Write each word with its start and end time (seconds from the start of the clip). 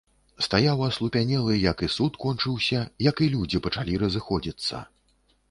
Стаяў, 0.45 0.79
аслупянелы, 0.85 1.57
як 1.71 1.83
і 1.87 1.89
суд 1.97 2.17
кончыўся, 2.23 2.81
як 3.09 3.23
і 3.27 3.29
людзі 3.35 3.63
пачалі 3.69 4.01
разыходзіцца. 4.07 4.85